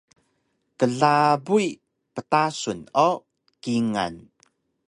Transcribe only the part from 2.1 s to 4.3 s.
ptasun o kingal